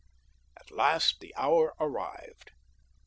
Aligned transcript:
At 0.57 0.71
last 0.71 1.19
the 1.19 1.31
hour 1.35 1.75
arrived. 1.79 2.53